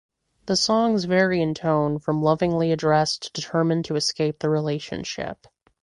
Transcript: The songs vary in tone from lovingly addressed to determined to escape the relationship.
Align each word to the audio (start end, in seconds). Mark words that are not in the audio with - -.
The 0.47 0.55
songs 0.55 1.03
vary 1.05 1.43
in 1.43 1.53
tone 1.53 1.99
from 1.99 2.23
lovingly 2.23 2.71
addressed 2.71 3.21
to 3.25 3.31
determined 3.39 3.85
to 3.85 3.95
escape 3.95 4.39
the 4.39 4.49
relationship. 4.49 5.45